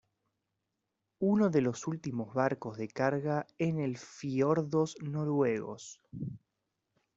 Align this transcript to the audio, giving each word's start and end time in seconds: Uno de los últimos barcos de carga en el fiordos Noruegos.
Uno 1.19 1.51
de 1.51 1.61
los 1.61 1.85
últimos 1.85 2.33
barcos 2.33 2.75
de 2.75 2.87
carga 2.87 3.45
en 3.59 3.79
el 3.79 3.97
fiordos 3.99 4.95
Noruegos. 4.99 6.01